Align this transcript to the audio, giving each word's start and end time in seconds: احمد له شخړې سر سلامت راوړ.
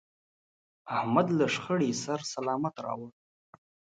احمد 0.97 1.27
له 1.39 1.45
شخړې 1.55 1.91
سر 2.03 2.19
سلامت 2.33 2.75
راوړ. 2.85 3.09